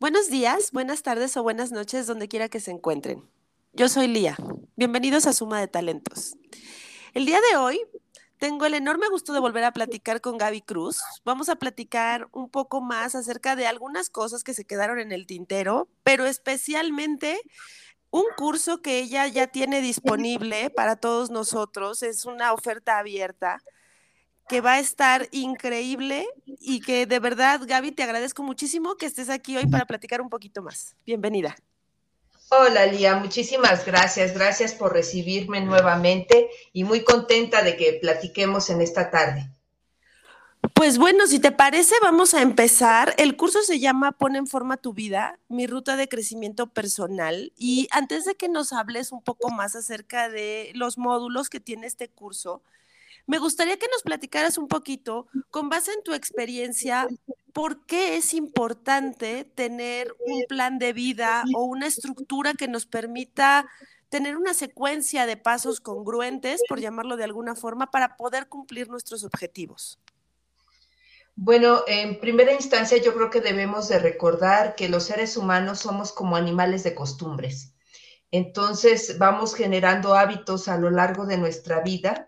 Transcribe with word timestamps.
Buenos 0.00 0.30
días, 0.30 0.70
buenas 0.70 1.02
tardes 1.02 1.36
o 1.36 1.42
buenas 1.42 1.72
noches, 1.72 2.06
donde 2.06 2.28
quiera 2.28 2.48
que 2.48 2.60
se 2.60 2.70
encuentren. 2.70 3.28
Yo 3.72 3.88
soy 3.88 4.06
Lía. 4.06 4.36
Bienvenidos 4.76 5.26
a 5.26 5.32
Suma 5.32 5.58
de 5.58 5.66
Talentos. 5.66 6.36
El 7.14 7.26
día 7.26 7.40
de 7.50 7.56
hoy 7.56 7.80
tengo 8.38 8.64
el 8.64 8.74
enorme 8.74 9.08
gusto 9.08 9.32
de 9.32 9.40
volver 9.40 9.64
a 9.64 9.72
platicar 9.72 10.20
con 10.20 10.38
Gaby 10.38 10.62
Cruz. 10.62 11.00
Vamos 11.24 11.48
a 11.48 11.56
platicar 11.56 12.28
un 12.30 12.48
poco 12.48 12.80
más 12.80 13.16
acerca 13.16 13.56
de 13.56 13.66
algunas 13.66 14.08
cosas 14.08 14.44
que 14.44 14.54
se 14.54 14.64
quedaron 14.64 15.00
en 15.00 15.10
el 15.10 15.26
tintero, 15.26 15.88
pero 16.04 16.26
especialmente 16.26 17.40
un 18.10 18.26
curso 18.36 18.80
que 18.80 19.00
ella 19.00 19.26
ya 19.26 19.48
tiene 19.48 19.80
disponible 19.80 20.70
para 20.70 20.94
todos 20.94 21.30
nosotros. 21.30 22.04
Es 22.04 22.24
una 22.24 22.52
oferta 22.52 22.98
abierta 22.98 23.64
que 24.48 24.60
va 24.60 24.74
a 24.74 24.78
estar 24.80 25.28
increíble 25.30 26.26
y 26.46 26.80
que 26.80 27.06
de 27.06 27.18
verdad, 27.18 27.60
Gaby, 27.64 27.92
te 27.92 28.02
agradezco 28.02 28.42
muchísimo 28.42 28.96
que 28.96 29.06
estés 29.06 29.28
aquí 29.28 29.56
hoy 29.56 29.66
para 29.66 29.86
platicar 29.86 30.20
un 30.20 30.30
poquito 30.30 30.62
más. 30.62 30.96
Bienvenida. 31.04 31.56
Hola 32.50 32.86
Lía, 32.86 33.16
muchísimas 33.16 33.84
gracias. 33.84 34.32
Gracias 34.32 34.72
por 34.72 34.94
recibirme 34.94 35.60
nuevamente 35.60 36.48
y 36.72 36.84
muy 36.84 37.04
contenta 37.04 37.62
de 37.62 37.76
que 37.76 37.98
platiquemos 38.00 38.70
en 38.70 38.80
esta 38.80 39.10
tarde. 39.10 39.50
Pues 40.72 40.96
bueno, 40.96 41.26
si 41.26 41.40
te 41.40 41.52
parece, 41.52 41.94
vamos 42.02 42.34
a 42.34 42.40
empezar. 42.40 43.14
El 43.18 43.36
curso 43.36 43.62
se 43.62 43.80
llama 43.80 44.12
Pon 44.12 44.36
en 44.36 44.46
forma 44.46 44.76
tu 44.76 44.94
vida, 44.94 45.38
mi 45.48 45.66
ruta 45.66 45.96
de 45.96 46.08
crecimiento 46.08 46.68
personal. 46.68 47.52
Y 47.56 47.88
antes 47.90 48.24
de 48.24 48.34
que 48.36 48.48
nos 48.48 48.72
hables 48.72 49.12
un 49.12 49.22
poco 49.22 49.50
más 49.50 49.76
acerca 49.76 50.28
de 50.28 50.70
los 50.74 50.96
módulos 50.96 51.50
que 51.50 51.60
tiene 51.60 51.86
este 51.86 52.08
curso, 52.08 52.62
me 53.28 53.38
gustaría 53.38 53.76
que 53.76 53.88
nos 53.92 54.02
platicaras 54.02 54.56
un 54.56 54.68
poquito, 54.68 55.26
con 55.50 55.68
base 55.68 55.92
en 55.92 56.02
tu 56.02 56.14
experiencia, 56.14 57.06
por 57.52 57.84
qué 57.84 58.16
es 58.16 58.32
importante 58.32 59.44
tener 59.44 60.14
un 60.26 60.44
plan 60.48 60.78
de 60.78 60.94
vida 60.94 61.44
o 61.54 61.64
una 61.64 61.86
estructura 61.86 62.54
que 62.54 62.68
nos 62.68 62.86
permita 62.86 63.68
tener 64.08 64.38
una 64.38 64.54
secuencia 64.54 65.26
de 65.26 65.36
pasos 65.36 65.80
congruentes, 65.80 66.62
por 66.70 66.80
llamarlo 66.80 67.18
de 67.18 67.24
alguna 67.24 67.54
forma, 67.54 67.90
para 67.90 68.16
poder 68.16 68.48
cumplir 68.48 68.88
nuestros 68.88 69.22
objetivos. 69.24 69.98
Bueno, 71.36 71.82
en 71.86 72.20
primera 72.20 72.54
instancia 72.54 72.96
yo 72.96 73.12
creo 73.12 73.28
que 73.28 73.42
debemos 73.42 73.88
de 73.88 73.98
recordar 73.98 74.74
que 74.74 74.88
los 74.88 75.04
seres 75.04 75.36
humanos 75.36 75.80
somos 75.80 76.12
como 76.12 76.34
animales 76.34 76.82
de 76.82 76.94
costumbres. 76.94 77.74
Entonces 78.30 79.18
vamos 79.18 79.54
generando 79.54 80.14
hábitos 80.14 80.66
a 80.68 80.78
lo 80.78 80.90
largo 80.90 81.26
de 81.26 81.36
nuestra 81.36 81.82
vida 81.82 82.27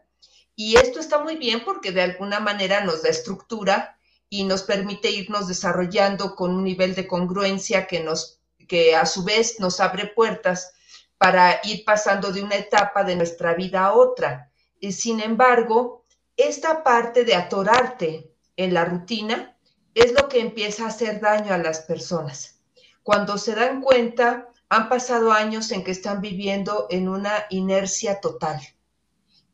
y 0.62 0.76
esto 0.76 1.00
está 1.00 1.22
muy 1.22 1.36
bien 1.36 1.64
porque 1.64 1.90
de 1.90 2.02
alguna 2.02 2.38
manera 2.38 2.84
nos 2.84 3.02
da 3.02 3.08
estructura 3.08 3.98
y 4.28 4.44
nos 4.44 4.62
permite 4.62 5.10
irnos 5.10 5.48
desarrollando 5.48 6.34
con 6.34 6.54
un 6.54 6.64
nivel 6.64 6.94
de 6.94 7.06
congruencia 7.06 7.86
que 7.86 8.00
nos 8.00 8.42
que 8.68 8.94
a 8.94 9.06
su 9.06 9.24
vez 9.24 9.58
nos 9.58 9.80
abre 9.80 10.08
puertas 10.08 10.74
para 11.16 11.62
ir 11.64 11.82
pasando 11.86 12.30
de 12.30 12.42
una 12.42 12.56
etapa 12.56 13.04
de 13.04 13.16
nuestra 13.16 13.54
vida 13.54 13.86
a 13.86 13.94
otra. 13.94 14.50
Y 14.78 14.92
sin 14.92 15.20
embargo, 15.20 16.04
esta 16.36 16.84
parte 16.84 17.24
de 17.24 17.36
atorarte 17.36 18.30
en 18.54 18.74
la 18.74 18.84
rutina 18.84 19.56
es 19.94 20.12
lo 20.12 20.28
que 20.28 20.40
empieza 20.40 20.84
a 20.84 20.88
hacer 20.88 21.22
daño 21.22 21.54
a 21.54 21.58
las 21.58 21.80
personas. 21.80 22.60
Cuando 23.02 23.38
se 23.38 23.54
dan 23.54 23.80
cuenta, 23.80 24.50
han 24.68 24.90
pasado 24.90 25.32
años 25.32 25.72
en 25.72 25.82
que 25.84 25.92
están 25.92 26.20
viviendo 26.20 26.86
en 26.90 27.08
una 27.08 27.46
inercia 27.48 28.20
total 28.20 28.60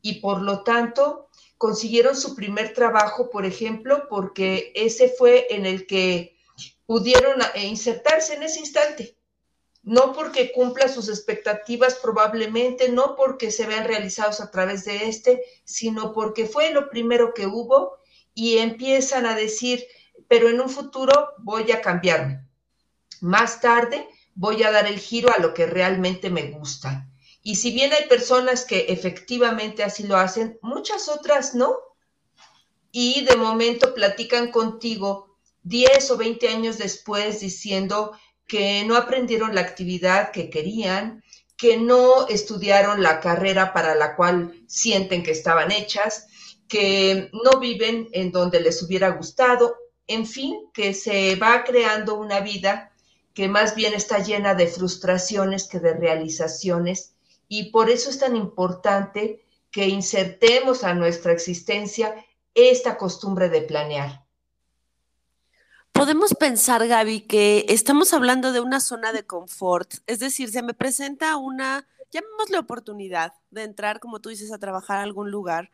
y 0.01 0.21
por 0.21 0.41
lo 0.41 0.63
tanto 0.63 1.27
consiguieron 1.57 2.15
su 2.15 2.35
primer 2.35 2.73
trabajo, 2.73 3.29
por 3.29 3.45
ejemplo, 3.45 4.07
porque 4.09 4.71
ese 4.75 5.09
fue 5.09 5.47
en 5.49 5.65
el 5.65 5.87
que 5.87 6.37
pudieron 6.85 7.39
eh, 7.55 7.65
insertarse 7.65 8.35
en 8.35 8.43
ese 8.43 8.59
instante. 8.59 9.17
No 9.83 10.13
porque 10.13 10.51
cumpla 10.51 10.89
sus 10.89 11.07
expectativas 11.07 11.95
probablemente, 11.95 12.89
no 12.89 13.15
porque 13.15 13.51
se 13.51 13.65
vean 13.65 13.85
realizados 13.85 14.41
a 14.41 14.51
través 14.51 14.83
de 14.85 15.07
este, 15.07 15.41
sino 15.63 16.13
porque 16.13 16.45
fue 16.45 16.71
lo 16.71 16.89
primero 16.89 17.33
que 17.33 17.47
hubo 17.47 17.97
y 18.33 18.57
empiezan 18.57 19.25
a 19.25 19.35
decir, 19.35 19.83
pero 20.27 20.49
en 20.49 20.59
un 20.59 20.69
futuro 20.69 21.29
voy 21.39 21.71
a 21.71 21.81
cambiarme. 21.81 22.45
Más 23.21 23.61
tarde 23.61 24.07
voy 24.35 24.61
a 24.63 24.71
dar 24.71 24.85
el 24.87 24.99
giro 24.99 25.33
a 25.33 25.39
lo 25.39 25.53
que 25.53 25.65
realmente 25.65 26.29
me 26.29 26.51
gusta. 26.51 27.07
Y 27.47 27.55
si 27.55 27.71
bien 27.71 27.93
hay 27.93 28.09
personas 28.09 28.65
que 28.65 28.87
efectivamente 28.89 29.81
así 29.81 30.03
lo 30.03 30.17
hacen, 30.17 30.59
muchas 30.61 31.07
otras 31.07 31.55
no. 31.55 31.77
Y 32.91 33.23
de 33.23 33.37
momento 33.37 33.93
platican 33.93 34.51
contigo 34.51 35.37
10 35.63 36.11
o 36.11 36.17
20 36.17 36.49
años 36.49 36.77
después 36.77 37.39
diciendo 37.39 38.11
que 38.47 38.83
no 38.83 38.97
aprendieron 38.97 39.55
la 39.55 39.61
actividad 39.61 40.31
que 40.31 40.49
querían, 40.49 41.23
que 41.55 41.77
no 41.77 42.27
estudiaron 42.27 43.01
la 43.01 43.21
carrera 43.21 43.71
para 43.71 43.95
la 43.95 44.17
cual 44.17 44.65
sienten 44.67 45.23
que 45.23 45.31
estaban 45.31 45.71
hechas, 45.71 46.27
que 46.67 47.29
no 47.31 47.61
viven 47.61 48.09
en 48.11 48.33
donde 48.33 48.59
les 48.59 48.83
hubiera 48.83 49.11
gustado, 49.11 49.77
en 50.05 50.25
fin, 50.25 50.69
que 50.73 50.93
se 50.93 51.37
va 51.37 51.63
creando 51.63 52.15
una 52.15 52.41
vida 52.41 52.91
que 53.33 53.47
más 53.47 53.73
bien 53.73 53.93
está 53.93 54.19
llena 54.19 54.53
de 54.53 54.67
frustraciones 54.67 55.69
que 55.69 55.79
de 55.79 55.93
realizaciones 55.93 57.13
y 57.47 57.71
por 57.71 57.89
eso 57.89 58.09
es 58.09 58.19
tan 58.19 58.35
importante 58.35 59.45
que 59.71 59.87
insertemos 59.87 60.83
a 60.83 60.93
nuestra 60.93 61.31
existencia 61.31 62.15
esta 62.53 62.97
costumbre 62.97 63.49
de 63.49 63.61
planear. 63.61 64.25
Podemos 65.91 66.33
pensar, 66.35 66.87
Gaby, 66.87 67.21
que 67.21 67.65
estamos 67.69 68.13
hablando 68.13 68.51
de 68.51 68.59
una 68.59 68.79
zona 68.79 69.13
de 69.13 69.25
confort, 69.25 69.95
es 70.05 70.19
decir, 70.19 70.49
se 70.49 70.61
me 70.61 70.73
presenta 70.73 71.37
una, 71.37 71.87
llamémosle 72.11 72.59
oportunidad 72.59 73.33
de 73.49 73.63
entrar, 73.63 73.99
como 73.99 74.19
tú 74.19 74.29
dices, 74.29 74.51
a 74.51 74.59
trabajar 74.59 74.97
a 74.99 75.03
algún 75.03 75.31
lugar. 75.31 75.71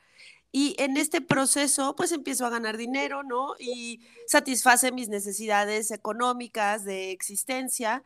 Y 0.51 0.75
en 0.77 0.97
este 0.97 1.19
proceso, 1.19 1.95
pues 1.95 2.11
empiezo 2.11 2.45
a 2.45 2.49
ganar 2.49 2.77
dinero, 2.77 3.23
¿no? 3.23 3.55
Y 3.59 4.01
satisface 4.27 4.91
mis 4.91 5.09
necesidades 5.09 5.91
económicas 5.91 6.85
de 6.85 7.11
existencia 7.11 8.03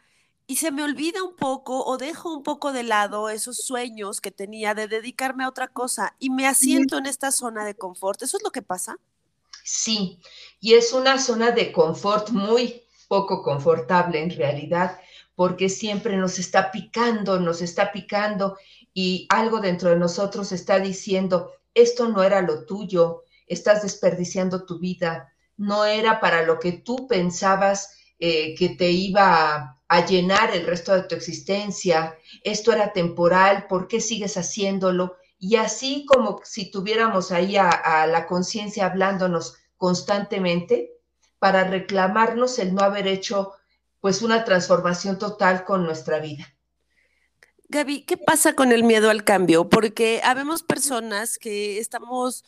y 0.47 0.56
se 0.56 0.72
me 0.72 0.84
olvida 0.84 1.22
un 1.24 1.35
poco 1.35 1.84
o 1.84 1.97
dejo 1.97 2.34
un 2.34 2.41
poco 2.41 2.72
de 2.72 2.84
lado 2.84 3.30
esos 3.30 3.58
sueños 3.58 4.22
que 4.22 4.31
tenía 4.31 4.74
de 4.74 4.88
dedicarme 4.88 5.44
a 5.44 5.50
otra 5.50 5.68
cosa 5.68 6.16
y 6.19 6.30
me 6.30 6.47
asiento 6.47 6.97
en 6.97 7.06
esta 7.06 7.31
zona 7.31 7.66
de 7.66 7.75
confort. 7.75 8.24
¿Eso 8.24 8.38
es 8.38 8.44
lo 8.44 8.52
que 8.52 8.62
pasa? 8.62 8.97
Sí, 9.63 10.19
y 10.62 10.75
es 10.75 10.94
una 10.94 11.19
zona 11.19 11.52
de 11.52 11.74
confort 11.74 12.30
muy 12.30 12.84
poco 13.09 13.44
confortable 13.44 14.22
en 14.22 14.30
realidad, 14.30 14.97
porque 15.35 15.68
siempre 15.68 16.16
nos 16.16 16.40
está 16.40 16.72
picando, 16.72 17.40
nos 17.41 17.62
está 17.62 17.91
picando 17.91 18.58
y 18.94 19.28
algo 19.29 19.59
dentro 19.59 19.90
de 19.90 19.97
nosotros 19.97 20.53
está 20.53 20.79
diciendo, 20.79 21.52
esto 21.74 22.08
no 22.08 22.24
era 22.24 22.41
lo 22.41 22.66
tuyo, 22.66 23.24
estás 23.47 23.84
desperdiciando 23.84 24.66
tu 24.66 24.79
vida, 24.79 25.34
no 25.58 25.84
era 25.84 26.22
para 26.22 26.44
lo 26.44 26.58
que 26.59 26.72
tú 26.72 27.06
pensabas 27.08 27.97
eh, 28.19 28.55
que 28.55 28.69
te 28.69 28.89
iba 28.89 29.79
a, 29.88 30.05
llenar 30.05 30.55
el 30.55 30.66
resto 30.66 30.94
de 30.94 31.03
tu 31.03 31.13
existencia, 31.13 32.17
esto 32.44 32.73
era 32.73 32.91
temporal, 32.91 33.67
¿por 33.67 33.88
qué 33.88 34.01
sigues 34.01 34.38
haciéndolo? 34.38 35.17
Y 35.39 35.57
así 35.57 36.03
como 36.07 36.41
si 36.44 36.72
tuviéramos 36.72 37.31
ahí 37.31 37.57
a, 37.57 38.07
la 38.07 38.25
conciencia 38.25 38.88
hablándonos 38.88 39.55
constantemente 39.78 40.94
para 41.38 41.63
reclamarnos 41.66 42.57
el 42.57 42.73
no 42.73 42.81
haber 42.81 43.07
hecho 43.07 43.53
pues 44.01 44.23
una 44.23 44.44
transformación 44.44 45.19
total 45.19 45.63
con 45.63 45.84
nuestra 45.84 46.19
vida. 46.19 46.53
Gaby, 47.69 48.01
¿qué 48.01 48.17
pasa 48.17 48.53
con 48.53 48.72
el 48.72 48.84
miedo 48.84 49.11
al 49.11 49.23
cambio? 49.23 49.69
Porque 49.69 50.22
habemos 50.23 50.63
personas 50.63 51.38
que 51.38 51.78
estamos, 51.78 52.44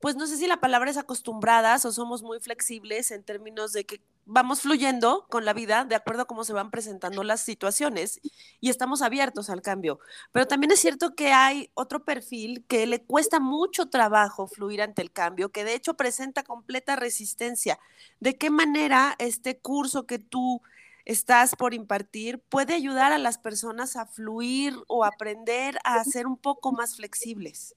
pues 0.00 0.16
no 0.16 0.26
sé 0.26 0.36
si 0.36 0.48
la 0.48 0.60
palabra 0.60 0.90
es 0.90 0.96
acostumbradas 0.96 1.84
o 1.84 1.92
somos 1.92 2.22
muy 2.22 2.40
flexibles 2.40 3.12
en 3.12 3.22
términos 3.22 3.72
de 3.72 3.84
que 3.84 4.00
vamos 4.24 4.60
fluyendo 4.60 5.26
con 5.28 5.44
la 5.44 5.52
vida 5.52 5.84
de 5.84 5.94
acuerdo 5.94 6.22
a 6.22 6.26
cómo 6.26 6.44
se 6.44 6.52
van 6.52 6.70
presentando 6.70 7.24
las 7.24 7.40
situaciones 7.40 8.20
y 8.60 8.70
estamos 8.70 9.02
abiertos 9.02 9.50
al 9.50 9.62
cambio. 9.62 9.98
Pero 10.32 10.46
también 10.46 10.72
es 10.72 10.80
cierto 10.80 11.14
que 11.14 11.32
hay 11.32 11.70
otro 11.74 12.04
perfil 12.04 12.64
que 12.68 12.86
le 12.86 13.02
cuesta 13.02 13.40
mucho 13.40 13.88
trabajo 13.88 14.46
fluir 14.46 14.82
ante 14.82 15.02
el 15.02 15.12
cambio, 15.12 15.50
que 15.50 15.64
de 15.64 15.74
hecho 15.74 15.94
presenta 15.94 16.42
completa 16.42 16.96
resistencia. 16.96 17.78
¿De 18.20 18.36
qué 18.36 18.50
manera 18.50 19.14
este 19.18 19.58
curso 19.58 20.06
que 20.06 20.18
tú 20.18 20.62
estás 21.04 21.56
por 21.56 21.74
impartir 21.74 22.38
puede 22.38 22.74
ayudar 22.74 23.12
a 23.12 23.18
las 23.18 23.38
personas 23.38 23.96
a 23.96 24.06
fluir 24.06 24.76
o 24.86 25.04
aprender 25.04 25.78
a 25.84 26.02
ser 26.04 26.26
un 26.26 26.36
poco 26.36 26.72
más 26.72 26.96
flexibles? 26.96 27.74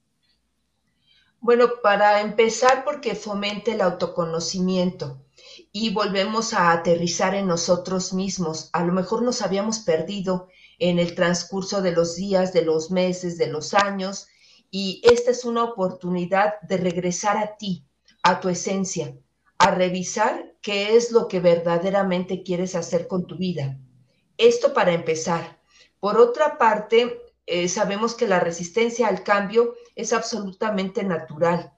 Bueno, 1.40 1.70
para 1.84 2.22
empezar, 2.22 2.84
porque 2.84 3.14
fomente 3.14 3.74
el 3.74 3.82
autoconocimiento 3.82 5.25
y 5.72 5.94
volvemos 5.94 6.54
a 6.54 6.72
aterrizar 6.72 7.36
en 7.36 7.48
nosotros 7.48 8.14
mismos. 8.14 8.70
A 8.74 8.84
lo 8.84 8.94
mejor 8.94 9.22
nos 9.22 9.42
habíamos 9.42 9.80
perdido 9.80 10.48
en 10.80 11.00
el 11.00 11.16
transcurso 11.16 11.82
de 11.82 11.92
los 11.92 12.16
días, 12.16 12.54
de 12.54 12.64
los 12.64 12.92
meses, 12.92 13.38
de 13.38 13.48
los 13.48 13.74
años, 13.74 14.28
y 14.72 15.02
esta 15.04 15.32
es 15.32 15.46
una 15.46 15.64
oportunidad 15.64 16.60
de 16.62 16.78
regresar 16.78 17.38
a 17.38 17.56
ti, 17.56 17.86
a 18.24 18.40
tu 18.40 18.50
esencia, 18.50 19.16
a 19.58 19.72
revisar 19.72 20.56
qué 20.62 20.98
es 20.98 21.12
lo 21.12 21.28
que 21.28 21.40
verdaderamente 21.40 22.44
quieres 22.44 22.76
hacer 22.76 23.08
con 23.08 23.26
tu 23.26 23.38
vida. 23.38 23.78
Esto 24.38 24.74
para 24.74 24.94
empezar. 24.94 25.60
Por 26.00 26.18
otra 26.18 26.58
parte, 26.58 27.22
eh, 27.46 27.70
sabemos 27.70 28.16
que 28.16 28.28
la 28.28 28.40
resistencia 28.40 29.08
al 29.08 29.24
cambio 29.24 29.76
es 29.96 30.12
absolutamente 30.12 31.04
natural. 31.04 31.75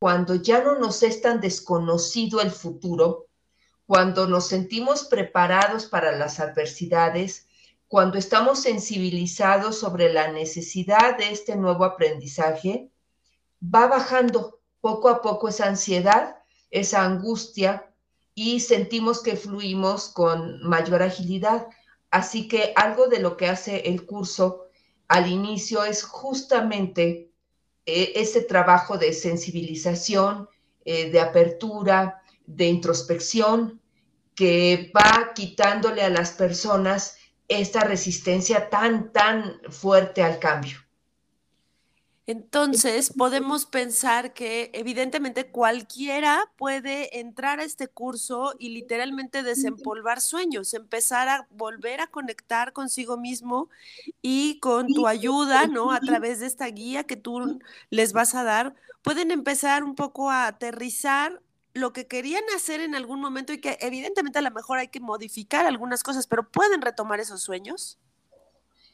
Cuando 0.00 0.34
ya 0.36 0.64
no 0.64 0.78
nos 0.78 1.02
es 1.02 1.20
tan 1.20 1.42
desconocido 1.42 2.40
el 2.40 2.50
futuro, 2.50 3.26
cuando 3.84 4.26
nos 4.26 4.46
sentimos 4.48 5.04
preparados 5.04 5.84
para 5.84 6.12
las 6.12 6.40
adversidades, 6.40 7.48
cuando 7.86 8.16
estamos 8.16 8.60
sensibilizados 8.60 9.78
sobre 9.78 10.10
la 10.10 10.32
necesidad 10.32 11.18
de 11.18 11.30
este 11.30 11.54
nuevo 11.54 11.84
aprendizaje, 11.84 12.90
va 13.62 13.88
bajando 13.88 14.62
poco 14.80 15.10
a 15.10 15.20
poco 15.20 15.48
esa 15.48 15.66
ansiedad, 15.66 16.36
esa 16.70 17.04
angustia 17.04 17.92
y 18.34 18.60
sentimos 18.60 19.22
que 19.22 19.36
fluimos 19.36 20.08
con 20.08 20.62
mayor 20.62 21.02
agilidad. 21.02 21.66
Así 22.10 22.48
que 22.48 22.72
algo 22.74 23.08
de 23.08 23.18
lo 23.18 23.36
que 23.36 23.48
hace 23.48 23.80
el 23.80 24.06
curso 24.06 24.64
al 25.08 25.30
inicio 25.30 25.84
es 25.84 26.02
justamente 26.04 27.29
eh, 27.90 28.12
ese 28.14 28.42
trabajo 28.42 28.96
de 28.98 29.12
sensibilización, 29.12 30.48
eh, 30.84 31.10
de 31.10 31.20
apertura, 31.20 32.22
de 32.46 32.66
introspección, 32.66 33.80
que 34.34 34.92
va 34.96 35.32
quitándole 35.34 36.02
a 36.02 36.08
las 36.08 36.32
personas 36.32 37.16
esta 37.48 37.80
resistencia 37.80 38.70
tan, 38.70 39.12
tan 39.12 39.60
fuerte 39.68 40.22
al 40.22 40.38
cambio. 40.38 40.78
Entonces, 42.30 43.12
podemos 43.18 43.66
pensar 43.66 44.32
que 44.32 44.70
evidentemente 44.72 45.50
cualquiera 45.50 46.48
puede 46.56 47.18
entrar 47.18 47.58
a 47.58 47.64
este 47.64 47.88
curso 47.88 48.54
y 48.56 48.68
literalmente 48.68 49.42
desempolvar 49.42 50.20
sueños, 50.20 50.72
empezar 50.72 51.28
a 51.28 51.48
volver 51.50 52.00
a 52.00 52.06
conectar 52.06 52.72
consigo 52.72 53.16
mismo 53.16 53.68
y 54.22 54.60
con 54.60 54.86
tu 54.86 55.08
ayuda, 55.08 55.66
¿no? 55.66 55.90
A 55.90 55.98
través 55.98 56.38
de 56.38 56.46
esta 56.46 56.66
guía 56.66 57.02
que 57.02 57.16
tú 57.16 57.58
les 57.90 58.12
vas 58.12 58.36
a 58.36 58.44
dar, 58.44 58.76
pueden 59.02 59.32
empezar 59.32 59.82
un 59.82 59.96
poco 59.96 60.30
a 60.30 60.46
aterrizar 60.46 61.42
lo 61.74 61.92
que 61.92 62.06
querían 62.06 62.44
hacer 62.54 62.78
en 62.78 62.94
algún 62.94 63.20
momento 63.20 63.52
y 63.52 63.60
que 63.60 63.76
evidentemente 63.80 64.38
a 64.38 64.42
lo 64.42 64.52
mejor 64.52 64.78
hay 64.78 64.86
que 64.86 65.00
modificar 65.00 65.66
algunas 65.66 66.04
cosas, 66.04 66.28
pero 66.28 66.48
pueden 66.48 66.80
retomar 66.80 67.18
esos 67.18 67.42
sueños. 67.42 67.98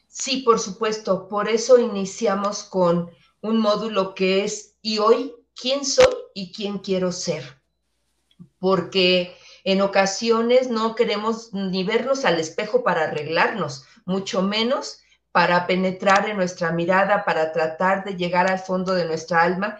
Sí, 0.07 0.37
por 0.37 0.59
supuesto. 0.59 1.27
Por 1.27 1.49
eso 1.49 1.77
iniciamos 1.77 2.63
con 2.63 3.11
un 3.41 3.59
módulo 3.59 4.15
que 4.15 4.43
es 4.43 4.75
¿y 4.81 4.99
hoy 4.99 5.33
quién 5.55 5.85
soy 5.85 6.15
y 6.33 6.51
quién 6.51 6.79
quiero 6.79 7.11
ser? 7.11 7.61
Porque 8.59 9.35
en 9.63 9.81
ocasiones 9.81 10.69
no 10.69 10.95
queremos 10.95 11.53
ni 11.53 11.83
vernos 11.83 12.25
al 12.25 12.39
espejo 12.39 12.83
para 12.83 13.03
arreglarnos, 13.03 13.85
mucho 14.05 14.41
menos 14.41 14.99
para 15.31 15.67
penetrar 15.67 16.27
en 16.29 16.37
nuestra 16.37 16.71
mirada, 16.71 17.25
para 17.25 17.51
tratar 17.51 18.03
de 18.03 18.15
llegar 18.15 18.49
al 18.49 18.59
fondo 18.59 18.93
de 18.93 19.05
nuestra 19.05 19.43
alma 19.43 19.79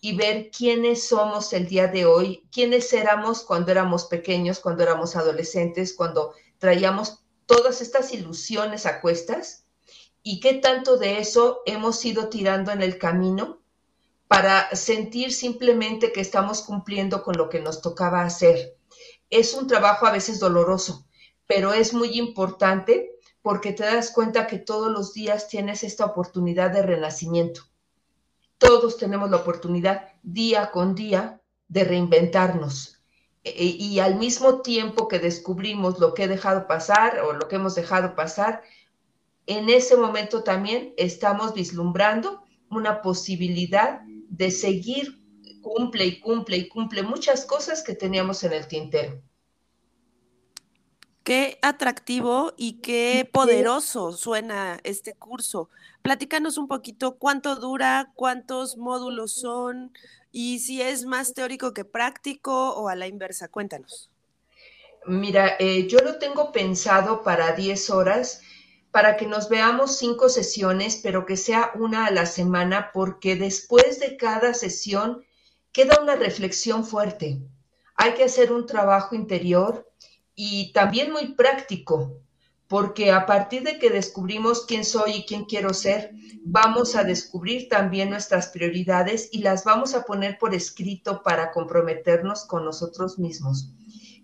y 0.00 0.16
ver 0.16 0.50
quiénes 0.50 1.08
somos 1.08 1.52
el 1.52 1.66
día 1.66 1.88
de 1.88 2.06
hoy, 2.06 2.46
quiénes 2.52 2.92
éramos 2.92 3.42
cuando 3.42 3.72
éramos 3.72 4.04
pequeños, 4.04 4.60
cuando 4.60 4.82
éramos 4.82 5.16
adolescentes, 5.16 5.94
cuando 5.94 6.34
traíamos 6.58 7.24
todas 7.46 7.80
estas 7.80 8.12
ilusiones 8.12 8.86
a 8.86 9.00
cuestas 9.00 9.63
y 10.26 10.40
qué 10.40 10.54
tanto 10.54 10.96
de 10.96 11.18
eso 11.18 11.60
hemos 11.66 12.02
ido 12.04 12.28
tirando 12.30 12.72
en 12.72 12.82
el 12.82 12.98
camino 12.98 13.60
para 14.26 14.74
sentir 14.74 15.32
simplemente 15.32 16.12
que 16.12 16.22
estamos 16.22 16.62
cumpliendo 16.62 17.22
con 17.22 17.36
lo 17.36 17.50
que 17.50 17.60
nos 17.60 17.82
tocaba 17.82 18.22
hacer. 18.22 18.74
Es 19.28 19.52
un 19.52 19.66
trabajo 19.66 20.06
a 20.06 20.12
veces 20.12 20.40
doloroso, 20.40 21.06
pero 21.46 21.74
es 21.74 21.92
muy 21.92 22.18
importante 22.18 23.12
porque 23.42 23.72
te 23.72 23.84
das 23.84 24.10
cuenta 24.10 24.46
que 24.46 24.58
todos 24.58 24.90
los 24.90 25.12
días 25.12 25.46
tienes 25.48 25.84
esta 25.84 26.06
oportunidad 26.06 26.70
de 26.70 26.80
renacimiento. 26.80 27.60
Todos 28.56 28.96
tenemos 28.96 29.30
la 29.30 29.36
oportunidad 29.36 30.08
día 30.22 30.70
con 30.70 30.94
día 30.94 31.42
de 31.68 31.84
reinventarnos. 31.84 33.02
E, 33.42 33.62
y 33.62 33.98
al 33.98 34.14
mismo 34.14 34.62
tiempo 34.62 35.06
que 35.06 35.18
descubrimos 35.18 35.98
lo 35.98 36.14
que 36.14 36.24
he 36.24 36.28
dejado 36.28 36.66
pasar 36.66 37.20
o 37.20 37.34
lo 37.34 37.46
que 37.46 37.56
hemos 37.56 37.74
dejado 37.74 38.14
pasar, 38.14 38.62
en 39.46 39.68
ese 39.68 39.96
momento 39.96 40.42
también 40.42 40.94
estamos 40.96 41.54
vislumbrando 41.54 42.42
una 42.70 43.02
posibilidad 43.02 44.00
de 44.28 44.50
seguir 44.50 45.22
cumple 45.60 46.04
y 46.04 46.20
cumple 46.20 46.56
y 46.58 46.68
cumple 46.68 47.02
muchas 47.02 47.46
cosas 47.46 47.82
que 47.82 47.94
teníamos 47.94 48.44
en 48.44 48.52
el 48.52 48.68
tintero. 48.68 49.20
Qué 51.22 51.58
atractivo 51.62 52.52
y 52.58 52.82
qué 52.82 53.28
poderoso 53.32 54.12
suena 54.12 54.78
este 54.84 55.14
curso. 55.14 55.70
Platícanos 56.02 56.58
un 56.58 56.68
poquito 56.68 57.16
cuánto 57.16 57.56
dura, 57.56 58.12
cuántos 58.14 58.76
módulos 58.76 59.32
son 59.32 59.92
y 60.32 60.58
si 60.58 60.82
es 60.82 61.06
más 61.06 61.32
teórico 61.32 61.72
que 61.72 61.86
práctico 61.86 62.74
o 62.74 62.90
a 62.90 62.94
la 62.94 63.06
inversa. 63.06 63.48
Cuéntanos. 63.48 64.10
Mira, 65.06 65.56
eh, 65.58 65.86
yo 65.88 65.98
lo 66.00 66.18
tengo 66.18 66.52
pensado 66.52 67.22
para 67.22 67.52
10 67.52 67.88
horas 67.88 68.42
para 68.94 69.16
que 69.16 69.26
nos 69.26 69.48
veamos 69.48 69.98
cinco 69.98 70.28
sesiones, 70.28 71.00
pero 71.02 71.26
que 71.26 71.36
sea 71.36 71.72
una 71.74 72.06
a 72.06 72.12
la 72.12 72.26
semana, 72.26 72.92
porque 72.94 73.34
después 73.34 73.98
de 73.98 74.16
cada 74.16 74.54
sesión 74.54 75.24
queda 75.72 75.98
una 76.00 76.14
reflexión 76.14 76.84
fuerte. 76.84 77.42
Hay 77.96 78.14
que 78.14 78.22
hacer 78.22 78.52
un 78.52 78.66
trabajo 78.66 79.16
interior 79.16 79.90
y 80.36 80.72
también 80.72 81.10
muy 81.10 81.34
práctico, 81.34 82.20
porque 82.68 83.10
a 83.10 83.26
partir 83.26 83.64
de 83.64 83.80
que 83.80 83.90
descubrimos 83.90 84.64
quién 84.64 84.84
soy 84.84 85.10
y 85.10 85.26
quién 85.26 85.46
quiero 85.46 85.74
ser, 85.74 86.12
vamos 86.44 86.94
a 86.94 87.02
descubrir 87.02 87.68
también 87.68 88.10
nuestras 88.10 88.46
prioridades 88.50 89.28
y 89.32 89.38
las 89.38 89.64
vamos 89.64 89.94
a 89.94 90.04
poner 90.04 90.38
por 90.38 90.54
escrito 90.54 91.24
para 91.24 91.50
comprometernos 91.50 92.44
con 92.44 92.64
nosotros 92.64 93.18
mismos. 93.18 93.72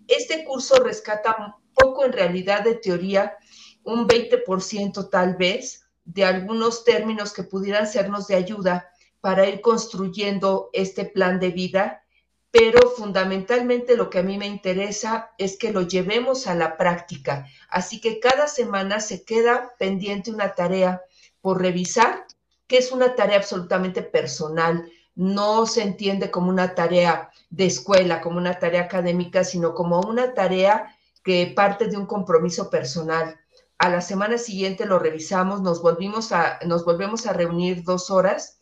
Este 0.07 0.45
curso 0.45 0.81
rescata 0.81 1.57
poco 1.73 2.05
en 2.05 2.13
realidad 2.13 2.63
de 2.63 2.75
teoría 2.75 3.35
un 3.83 4.07
20% 4.07 5.09
tal 5.09 5.35
vez 5.35 5.87
de 6.05 6.25
algunos 6.25 6.83
términos 6.83 7.33
que 7.33 7.43
pudieran 7.43 7.87
sernos 7.87 8.27
de 8.27 8.35
ayuda 8.35 8.89
para 9.21 9.47
ir 9.47 9.61
construyendo 9.61 10.69
este 10.73 11.05
plan 11.05 11.39
de 11.39 11.49
vida, 11.51 12.03
pero 12.49 12.89
fundamentalmente 12.89 13.95
lo 13.95 14.09
que 14.09 14.19
a 14.19 14.23
mí 14.23 14.37
me 14.37 14.47
interesa 14.47 15.31
es 15.37 15.57
que 15.57 15.71
lo 15.71 15.83
llevemos 15.83 16.47
a 16.47 16.55
la 16.55 16.75
práctica. 16.75 17.47
Así 17.69 18.01
que 18.01 18.19
cada 18.19 18.47
semana 18.47 18.99
se 18.99 19.23
queda 19.23 19.73
pendiente 19.79 20.31
una 20.31 20.53
tarea 20.53 21.01
por 21.39 21.61
revisar, 21.61 22.25
que 22.67 22.77
es 22.77 22.91
una 22.91 23.15
tarea 23.15 23.37
absolutamente 23.37 24.01
personal. 24.01 24.89
No 25.15 25.65
se 25.65 25.83
entiende 25.83 26.29
como 26.29 26.49
una 26.49 26.75
tarea 26.75 27.29
de 27.49 27.67
escuela, 27.67 28.21
como 28.21 28.37
una 28.37 28.59
tarea 28.59 28.81
académica, 28.81 29.43
sino 29.43 29.73
como 29.73 30.01
una 30.01 30.33
tarea 30.33 30.95
que 31.23 31.53
parte 31.55 31.87
de 31.87 31.97
un 31.97 32.05
compromiso 32.05 32.69
personal 32.69 33.40
a 33.81 33.89
la 33.89 34.01
semana 34.01 34.37
siguiente 34.37 34.85
lo 34.85 34.99
revisamos, 34.99 35.61
nos, 35.61 35.81
volvimos 35.81 36.31
a, 36.31 36.59
nos 36.67 36.85
volvemos 36.85 37.25
a 37.25 37.33
reunir 37.33 37.83
dos 37.83 38.11
horas 38.11 38.59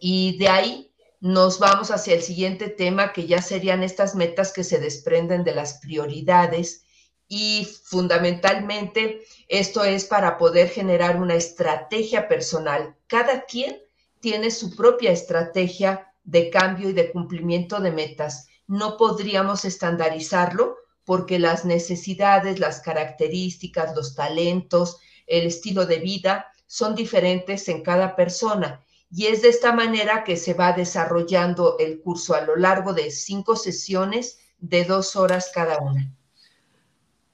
y 0.00 0.38
de 0.38 0.48
ahí 0.48 0.94
nos 1.20 1.58
vamos 1.58 1.90
hacia 1.90 2.14
el 2.14 2.22
siguiente 2.22 2.70
tema, 2.70 3.12
que 3.12 3.26
ya 3.26 3.42
serían 3.42 3.82
estas 3.82 4.14
metas 4.14 4.54
que 4.54 4.64
se 4.64 4.80
desprenden 4.80 5.44
de 5.44 5.54
las 5.54 5.74
prioridades 5.80 6.86
y 7.28 7.68
fundamentalmente 7.84 9.20
esto 9.46 9.84
es 9.84 10.06
para 10.06 10.38
poder 10.38 10.70
generar 10.70 11.20
una 11.20 11.34
estrategia 11.34 12.26
personal. 12.26 12.96
Cada 13.08 13.44
quien 13.44 13.76
tiene 14.20 14.50
su 14.50 14.74
propia 14.74 15.10
estrategia 15.10 16.14
de 16.24 16.48
cambio 16.48 16.88
y 16.88 16.94
de 16.94 17.12
cumplimiento 17.12 17.78
de 17.78 17.90
metas. 17.90 18.48
No 18.66 18.96
podríamos 18.96 19.66
estandarizarlo 19.66 20.78
porque 21.04 21.38
las 21.38 21.64
necesidades, 21.64 22.58
las 22.58 22.80
características, 22.80 23.94
los 23.94 24.14
talentos, 24.14 24.98
el 25.26 25.46
estilo 25.46 25.86
de 25.86 25.98
vida 25.98 26.46
son 26.66 26.94
diferentes 26.94 27.68
en 27.68 27.82
cada 27.82 28.14
persona. 28.16 28.84
Y 29.10 29.26
es 29.26 29.42
de 29.42 29.48
esta 29.48 29.72
manera 29.72 30.22
que 30.22 30.36
se 30.36 30.54
va 30.54 30.72
desarrollando 30.72 31.76
el 31.78 32.00
curso 32.00 32.34
a 32.34 32.42
lo 32.42 32.56
largo 32.56 32.92
de 32.92 33.10
cinco 33.10 33.56
sesiones 33.56 34.38
de 34.58 34.84
dos 34.84 35.16
horas 35.16 35.50
cada 35.52 35.78
una. 35.78 36.14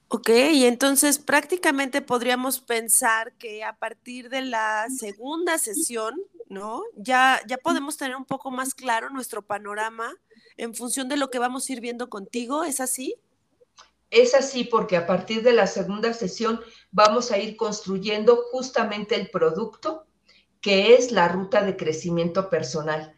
Ok, 0.09 0.31
y 0.53 0.65
entonces 0.67 1.19
prácticamente 1.19 2.01
podríamos 2.01 2.61
pensar 2.61 3.33
que 3.35 3.65
a 3.65 3.77
partir 3.77 4.31
de 4.31 4.41
la 4.41 4.87
segunda 4.89 5.59
sesión, 5.59 6.15
¿no? 6.49 6.83
Ya, 6.97 7.41
ya 7.49 7.59
podemos 7.59 7.97
tener 7.97 8.17
un 8.17 8.25
poco 8.25 8.53
más 8.53 8.73
claro 8.73 9.11
nuestro 9.11 9.43
panorama 9.43 10.15
en 10.57 10.75
función 10.75 11.09
de 11.09 11.17
lo 11.17 11.29
que 11.29 11.41
vamos 11.41 11.69
a 11.69 11.73
ir 11.73 11.81
viendo 11.81 12.09
contigo, 12.09 12.65
¿es 12.65 12.81
así? 12.81 13.17
Es 14.11 14.35
así 14.35 14.65
porque 14.65 14.97
a 14.97 15.07
partir 15.07 15.43
de 15.43 15.53
la 15.53 15.67
segunda 15.67 16.13
sesión 16.13 16.61
vamos 16.93 17.33
a 17.33 17.39
ir 17.39 17.57
construyendo 17.57 18.45
justamente 18.53 19.17
el 19.17 19.31
producto 19.31 20.07
que 20.61 20.95
es 20.95 21.13
la 21.13 21.29
ruta 21.29 21.63
de 21.63 21.77
crecimiento 21.77 22.49
personal. 22.51 23.15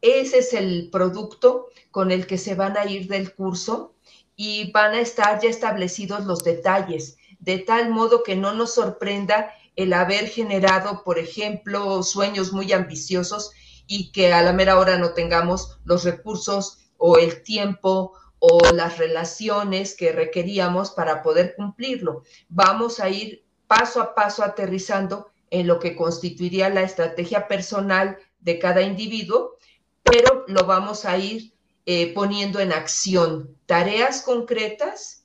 ese 0.00 0.38
es 0.38 0.52
el 0.52 0.88
producto 0.90 1.68
con 1.90 2.10
el 2.10 2.26
que 2.26 2.38
se 2.38 2.54
van 2.54 2.76
a 2.76 2.86
ir 2.86 3.08
del 3.08 3.34
curso 3.34 3.94
y 4.36 4.70
van 4.72 4.94
a 4.94 5.00
estar 5.00 5.40
ya 5.40 5.48
establecidos 5.48 6.24
los 6.26 6.42
detalles, 6.42 7.16
de 7.38 7.58
tal 7.58 7.90
modo 7.90 8.22
que 8.22 8.34
no 8.34 8.52
nos 8.52 8.74
sorprenda 8.74 9.52
el 9.76 9.92
haber 9.92 10.28
generado, 10.28 11.02
por 11.04 11.18
ejemplo, 11.18 12.02
sueños 12.02 12.52
muy 12.52 12.72
ambiciosos 12.72 13.52
y 13.86 14.12
que 14.12 14.32
a 14.32 14.42
la 14.42 14.52
mera 14.52 14.78
hora 14.78 14.98
no 14.98 15.12
tengamos 15.12 15.78
los 15.84 16.04
recursos 16.04 16.78
o 16.98 17.18
el 17.18 17.42
tiempo 17.42 18.12
o 18.44 18.58
las 18.74 18.98
relaciones 18.98 19.94
que 19.94 20.10
requeríamos 20.10 20.90
para 20.90 21.22
poder 21.22 21.54
cumplirlo. 21.54 22.24
Vamos 22.48 22.98
a 22.98 23.08
ir 23.08 23.44
paso 23.68 24.02
a 24.02 24.16
paso 24.16 24.42
aterrizando 24.42 25.30
en 25.48 25.68
lo 25.68 25.78
que 25.78 25.94
constituiría 25.94 26.68
la 26.68 26.82
estrategia 26.82 27.46
personal 27.46 28.18
de 28.40 28.58
cada 28.58 28.82
individuo, 28.82 29.58
pero 30.02 30.44
lo 30.48 30.64
vamos 30.64 31.04
a 31.04 31.16
ir 31.18 31.54
eh, 31.86 32.12
poniendo 32.14 32.58
en 32.58 32.72
acción 32.72 33.56
tareas 33.66 34.22
concretas, 34.22 35.24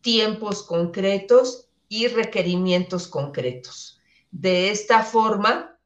tiempos 0.00 0.64
concretos 0.64 1.68
y 1.88 2.08
requerimientos 2.08 3.06
concretos. 3.06 4.00
De 4.32 4.70
esta 4.70 5.04
forma, 5.04 5.78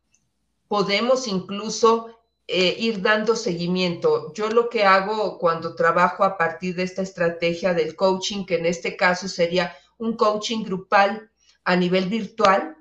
podemos 0.66 1.28
incluso 1.28 2.19
eh, 2.52 2.74
ir 2.80 3.00
dando 3.00 3.36
seguimiento. 3.36 4.32
Yo 4.34 4.50
lo 4.50 4.68
que 4.68 4.82
hago 4.82 5.38
cuando 5.38 5.76
trabajo 5.76 6.24
a 6.24 6.36
partir 6.36 6.74
de 6.74 6.82
esta 6.82 7.00
estrategia 7.00 7.74
del 7.74 7.94
coaching, 7.94 8.44
que 8.44 8.56
en 8.56 8.66
este 8.66 8.96
caso 8.96 9.28
sería 9.28 9.76
un 9.98 10.16
coaching 10.16 10.64
grupal 10.64 11.30
a 11.62 11.76
nivel 11.76 12.08
virtual, 12.08 12.76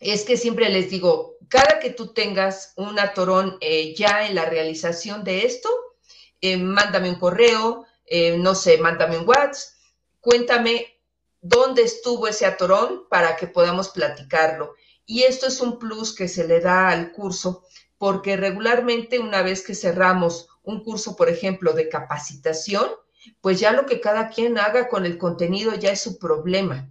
es 0.00 0.24
que 0.24 0.38
siempre 0.38 0.70
les 0.70 0.88
digo, 0.88 1.36
cada 1.48 1.80
que 1.80 1.90
tú 1.90 2.14
tengas 2.14 2.72
un 2.76 2.98
atorón 2.98 3.58
eh, 3.60 3.94
ya 3.94 4.26
en 4.26 4.34
la 4.34 4.46
realización 4.46 5.22
de 5.22 5.44
esto, 5.44 5.68
eh, 6.40 6.56
mándame 6.56 7.10
un 7.10 7.18
correo, 7.18 7.84
no 8.38 8.54
sé, 8.54 8.78
mándame 8.78 9.18
un 9.18 9.28
WhatsApp, 9.28 9.74
cuéntame 10.18 10.98
dónde 11.42 11.82
estuvo 11.82 12.26
ese 12.26 12.46
atorón 12.46 13.02
para 13.10 13.36
que 13.36 13.48
podamos 13.48 13.90
platicarlo. 13.90 14.76
Y 15.04 15.24
esto 15.24 15.46
es 15.46 15.60
un 15.60 15.78
plus 15.78 16.14
que 16.14 16.26
se 16.26 16.48
le 16.48 16.60
da 16.60 16.88
al 16.88 17.12
curso 17.12 17.64
porque 17.98 18.36
regularmente 18.36 19.18
una 19.18 19.42
vez 19.42 19.62
que 19.62 19.74
cerramos 19.74 20.48
un 20.62 20.82
curso, 20.84 21.16
por 21.16 21.28
ejemplo, 21.28 21.72
de 21.72 21.88
capacitación, 21.88 22.88
pues 23.40 23.60
ya 23.60 23.72
lo 23.72 23.86
que 23.86 24.00
cada 24.00 24.28
quien 24.28 24.58
haga 24.58 24.88
con 24.88 25.04
el 25.04 25.18
contenido 25.18 25.74
ya 25.74 25.90
es 25.90 26.00
su 26.00 26.18
problema. 26.18 26.88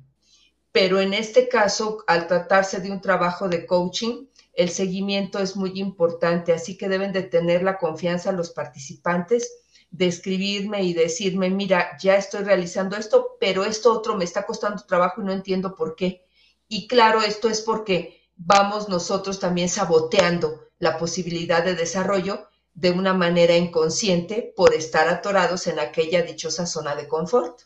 Pero 0.71 0.99
en 0.99 1.13
este 1.13 1.47
caso, 1.47 2.03
al 2.07 2.27
tratarse 2.27 2.79
de 2.81 2.91
un 2.91 3.01
trabajo 3.01 3.47
de 3.47 3.65
coaching, 3.65 4.27
el 4.53 4.69
seguimiento 4.69 5.39
es 5.39 5.55
muy 5.55 5.79
importante, 5.79 6.51
así 6.51 6.77
que 6.77 6.89
deben 6.89 7.13
de 7.13 7.23
tener 7.23 7.63
la 7.63 7.77
confianza 7.77 8.31
los 8.31 8.51
participantes 8.51 9.51
de 9.89 10.07
escribirme 10.07 10.83
y 10.83 10.93
decirme, 10.93 11.49
mira, 11.49 11.97
ya 12.01 12.17
estoy 12.17 12.43
realizando 12.43 12.97
esto, 12.97 13.37
pero 13.39 13.63
esto 13.63 13.93
otro 13.93 14.17
me 14.17 14.25
está 14.25 14.45
costando 14.45 14.83
trabajo 14.83 15.21
y 15.21 15.25
no 15.25 15.31
entiendo 15.31 15.75
por 15.75 15.95
qué. 15.95 16.25
Y 16.67 16.87
claro, 16.87 17.21
esto 17.21 17.47
es 17.47 17.61
porque 17.61 18.21
vamos 18.35 18.89
nosotros 18.89 19.39
también 19.39 19.69
saboteando 19.69 20.66
la 20.79 20.97
posibilidad 20.97 21.63
de 21.63 21.75
desarrollo 21.75 22.47
de 22.73 22.91
una 22.91 23.13
manera 23.13 23.57
inconsciente 23.57 24.53
por 24.55 24.73
estar 24.73 25.07
atorados 25.07 25.67
en 25.67 25.79
aquella 25.79 26.21
dichosa 26.21 26.67
zona 26.67 26.95
de 26.95 27.07
confort. 27.07 27.61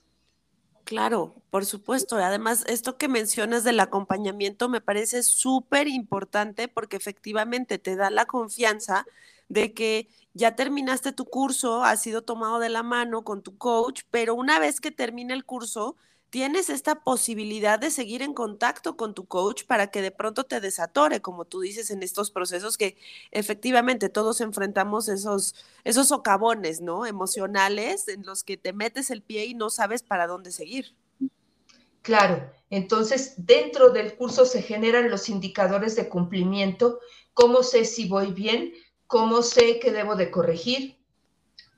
Claro, 0.85 1.35
por 1.49 1.65
supuesto. 1.65 2.17
Además, 2.17 2.63
esto 2.67 2.97
que 2.97 3.07
mencionas 3.07 3.63
del 3.63 3.79
acompañamiento 3.79 4.69
me 4.69 4.81
parece 4.81 5.23
súper 5.23 5.87
importante 5.87 6.67
porque 6.67 6.97
efectivamente 6.97 7.77
te 7.77 7.95
da 7.95 8.09
la 8.09 8.25
confianza 8.25 9.05
de 9.49 9.73
que 9.73 10.07
ya 10.33 10.55
terminaste 10.55 11.11
tu 11.11 11.25
curso, 11.25 11.83
has 11.83 12.01
sido 12.01 12.21
tomado 12.21 12.59
de 12.59 12.69
la 12.69 12.83
mano 12.83 13.23
con 13.23 13.41
tu 13.41 13.57
coach, 13.57 14.03
pero 14.11 14.33
una 14.33 14.59
vez 14.59 14.79
que 14.79 14.91
termine 14.91 15.33
el 15.33 15.45
curso, 15.45 15.97
tienes 16.31 16.69
esta 16.69 16.95
posibilidad 16.95 17.77
de 17.77 17.91
seguir 17.91 18.21
en 18.21 18.33
contacto 18.33 18.95
con 18.95 19.13
tu 19.13 19.25
coach 19.25 19.65
para 19.65 19.91
que 19.91 20.01
de 20.01 20.11
pronto 20.11 20.45
te 20.45 20.61
desatore, 20.61 21.21
como 21.21 21.43
tú 21.45 21.59
dices, 21.59 21.91
en 21.91 22.01
estos 22.01 22.31
procesos 22.31 22.77
que 22.77 22.97
efectivamente 23.31 24.07
todos 24.07 24.39
enfrentamos 24.39 25.09
esos, 25.09 25.53
esos 25.83 26.07
socavones, 26.07 26.79
¿no? 26.79 27.05
Emocionales 27.05 28.07
en 28.07 28.25
los 28.25 28.45
que 28.45 28.55
te 28.55 28.71
metes 28.71 29.11
el 29.11 29.21
pie 29.21 29.45
y 29.45 29.53
no 29.53 29.69
sabes 29.69 30.03
para 30.03 30.25
dónde 30.25 30.51
seguir. 30.51 30.95
Claro, 32.01 32.49
entonces 32.69 33.33
dentro 33.37 33.89
del 33.89 34.15
curso 34.15 34.45
se 34.45 34.61
generan 34.61 35.11
los 35.11 35.27
indicadores 35.27 35.97
de 35.97 36.07
cumplimiento, 36.07 36.99
cómo 37.33 37.61
sé 37.61 37.83
si 37.83 38.07
voy 38.07 38.31
bien, 38.31 38.73
cómo 39.05 39.41
sé 39.41 39.79
que 39.79 39.91
debo 39.91 40.15
de 40.15 40.31
corregir, 40.31 41.00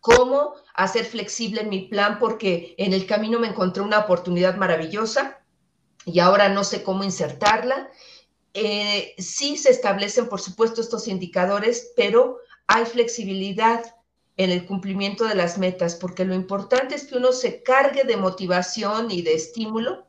cómo 0.03 0.55
hacer 0.73 1.05
flexible 1.05 1.63
mi 1.63 1.87
plan 1.87 2.19
porque 2.19 2.75
en 2.77 2.91
el 2.91 3.07
camino 3.07 3.39
me 3.39 3.47
encontré 3.47 3.81
una 3.81 3.99
oportunidad 3.99 4.57
maravillosa 4.57 5.39
y 6.03 6.19
ahora 6.19 6.49
no 6.49 6.65
sé 6.65 6.83
cómo 6.83 7.05
insertarla. 7.05 7.89
Eh, 8.53 9.15
sí 9.17 9.55
se 9.55 9.71
establecen, 9.71 10.27
por 10.27 10.41
supuesto, 10.41 10.81
estos 10.81 11.07
indicadores, 11.07 11.93
pero 11.95 12.39
hay 12.67 12.83
flexibilidad 12.83 13.95
en 14.35 14.49
el 14.49 14.65
cumplimiento 14.65 15.23
de 15.23 15.35
las 15.35 15.57
metas, 15.57 15.95
porque 15.95 16.25
lo 16.25 16.35
importante 16.35 16.95
es 16.95 17.05
que 17.05 17.15
uno 17.15 17.31
se 17.31 17.63
cargue 17.63 18.03
de 18.03 18.17
motivación 18.17 19.09
y 19.09 19.21
de 19.21 19.35
estímulo 19.35 20.05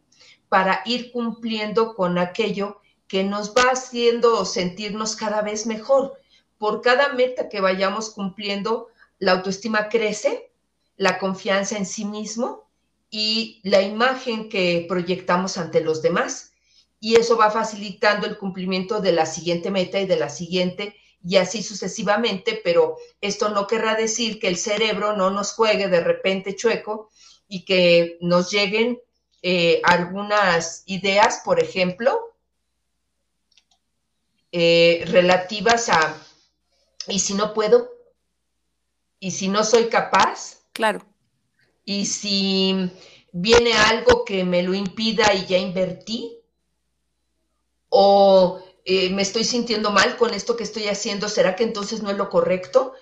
para 0.49 0.83
ir 0.87 1.13
cumpliendo 1.13 1.95
con 1.95 2.19
aquello 2.19 2.81
que 3.07 3.23
nos 3.23 3.55
va 3.55 3.71
haciendo 3.71 4.45
sentirnos 4.45 5.15
cada 5.15 5.41
vez 5.41 5.67
mejor. 5.67 6.15
Por 6.59 6.81
cada 6.81 7.13
meta 7.13 7.49
que 7.49 7.61
vayamos 7.61 8.11
cumpliendo, 8.11 8.89
la 9.25 9.33
autoestima 9.33 9.89
crece, 9.89 10.53
la 10.97 11.19
confianza 11.19 11.79
en 11.79 11.87
sí 11.87 12.05
mismo 12.05 12.69
y 13.09 13.61
la 13.65 13.81
imagen 13.81 14.51
que 14.51 14.85
proyectamos 14.87 15.57
ante 15.57 15.81
los 15.81 16.03
demás. 16.03 16.53
Y 17.01 17.17
eso 17.17 17.39
va 17.39 17.51
facilitando 17.51 18.27
el 18.27 18.37
cumplimiento 18.37 19.01
de 19.01 19.13
la 19.13 19.25
siguiente 19.25 19.71
meta 19.71 19.99
y 19.99 20.07
de 20.07 20.17
la 20.17 20.29
siguiente 20.29 20.95
y 21.27 21.37
así 21.37 21.63
sucesivamente, 21.63 22.61
pero 22.63 22.99
esto 23.23 23.49
no 23.49 23.67
querrá 23.67 23.95
decir 23.95 24.39
que 24.39 24.49
el 24.49 24.59
cerebro 24.59 25.17
no 25.17 25.31
nos 25.31 25.53
juegue 25.53 25.89
de 25.89 26.01
repente 26.01 26.55
chueco 26.55 27.11
y 27.49 27.65
que 27.65 28.19
nos 28.21 28.51
lleguen 28.51 29.01
eh, 29.41 29.81
algunas 29.85 30.83
ideas, 30.85 31.41
por 31.43 31.63
ejemplo, 31.63 32.37
eh, 34.53 35.03
relativas 35.07 35.89
a, 35.89 36.15
¿y 37.09 37.19
si 37.21 37.33
no 37.33 37.55
puedo? 37.55 37.94
Y 39.25 39.31
si 39.31 39.49
no 39.49 39.65
soy 39.65 39.87
capaz. 39.87 40.67
Claro. 40.75 41.01
Y 41.83 42.05
si 42.05 42.91
viene 43.33 43.73
algo 43.73 44.23
que 44.23 44.45
me 44.45 44.63
lo 44.63 44.75
impida 44.75 45.33
y 45.33 45.47
ya 45.47 45.57
invertí, 45.57 46.41
o 47.89 48.63
eh, 48.85 49.09
me 49.15 49.23
estoy 49.23 49.45
sintiendo 49.45 49.91
mal 49.91 50.19
con 50.19 50.35
esto 50.35 50.59
que 50.59 50.65
estoy 50.65 50.89
haciendo, 50.89 51.31
¿será 51.31 51.57
que 51.57 51.65
entonces 51.65 52.03
no 52.03 52.11
es 52.11 52.19
lo 52.19 52.29
correcto? 52.29 52.93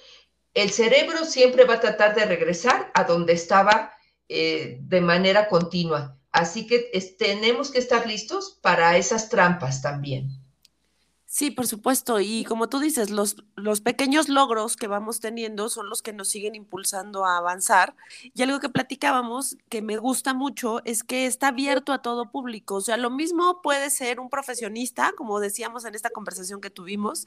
El 0.54 0.70
cerebro 0.70 1.24
siempre 1.24 1.64
va 1.64 1.74
a 1.74 1.80
tratar 1.80 2.14
de 2.14 2.24
regresar 2.24 2.92
a 2.94 3.02
donde 3.02 3.32
estaba 3.32 3.92
eh, 4.28 4.78
de 4.80 5.00
manera 5.00 5.48
continua. 5.48 6.20
Así 6.30 6.68
que 6.68 6.88
tenemos 7.18 7.72
que 7.72 7.80
estar 7.80 8.06
listos 8.06 8.60
para 8.62 8.96
esas 8.96 9.28
trampas 9.28 9.82
también. 9.82 10.41
Sí, 11.34 11.50
por 11.50 11.66
supuesto. 11.66 12.20
Y 12.20 12.44
como 12.44 12.68
tú 12.68 12.78
dices, 12.78 13.08
los, 13.08 13.36
los 13.56 13.80
pequeños 13.80 14.28
logros 14.28 14.76
que 14.76 14.86
vamos 14.86 15.18
teniendo 15.18 15.70
son 15.70 15.88
los 15.88 16.02
que 16.02 16.12
nos 16.12 16.28
siguen 16.28 16.54
impulsando 16.54 17.24
a 17.24 17.38
avanzar. 17.38 17.96
Y 18.34 18.42
algo 18.42 18.60
que 18.60 18.68
platicábamos 18.68 19.56
que 19.70 19.80
me 19.80 19.96
gusta 19.96 20.34
mucho 20.34 20.82
es 20.84 21.02
que 21.02 21.24
está 21.24 21.48
abierto 21.48 21.94
a 21.94 22.02
todo 22.02 22.30
público. 22.30 22.74
O 22.74 22.80
sea, 22.82 22.98
lo 22.98 23.08
mismo 23.08 23.62
puede 23.62 23.88
ser 23.88 24.20
un 24.20 24.28
profesionista, 24.28 25.14
como 25.16 25.40
decíamos 25.40 25.86
en 25.86 25.94
esta 25.94 26.10
conversación 26.10 26.60
que 26.60 26.68
tuvimos, 26.68 27.26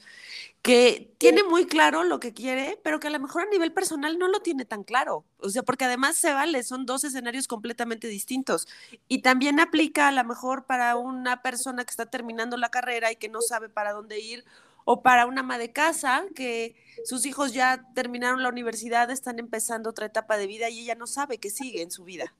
que 0.62 1.12
tiene 1.18 1.42
muy 1.42 1.66
claro 1.66 2.04
lo 2.04 2.20
que 2.20 2.32
quiere, 2.32 2.78
pero 2.84 3.00
que 3.00 3.08
a 3.08 3.10
lo 3.10 3.18
mejor 3.18 3.42
a 3.42 3.50
nivel 3.50 3.72
personal 3.72 4.18
no 4.18 4.28
lo 4.28 4.38
tiene 4.40 4.64
tan 4.64 4.84
claro. 4.84 5.24
O 5.38 5.48
sea, 5.50 5.64
porque 5.64 5.84
además 5.84 6.16
se 6.16 6.32
vale, 6.32 6.62
son 6.62 6.86
dos 6.86 7.02
escenarios 7.02 7.48
completamente 7.48 8.06
distintos. 8.06 8.68
Y 9.08 9.22
también 9.22 9.58
aplica 9.58 10.06
a 10.08 10.12
lo 10.12 10.22
mejor 10.24 10.64
para 10.64 10.96
una 10.96 11.42
persona 11.42 11.84
que 11.84 11.90
está 11.90 12.06
terminando 12.06 12.56
la 12.56 12.70
carrera 12.70 13.10
y 13.10 13.16
que 13.16 13.28
no 13.28 13.40
sabe 13.42 13.68
para 13.68 13.95
dónde 13.96 14.20
ir, 14.20 14.44
o 14.84 15.02
para 15.02 15.26
una 15.26 15.40
ama 15.40 15.58
de 15.58 15.72
casa 15.72 16.24
que 16.34 16.76
sus 17.04 17.26
hijos 17.26 17.52
ya 17.52 17.84
terminaron 17.94 18.42
la 18.42 18.48
universidad, 18.48 19.10
están 19.10 19.38
empezando 19.38 19.90
otra 19.90 20.06
etapa 20.06 20.36
de 20.36 20.46
vida 20.46 20.70
y 20.70 20.80
ella 20.80 20.94
no 20.94 21.06
sabe 21.06 21.38
qué 21.38 21.50
sigue 21.50 21.82
en 21.82 21.90
su 21.90 22.04
vida. 22.04 22.32